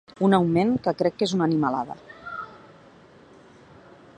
Un 0.27 0.31
augment 0.35 0.71
que 0.87 0.93
crec 1.01 1.19
que 1.19 1.27
és 1.29 1.35
una 1.37 1.47
animalada. 1.47 1.99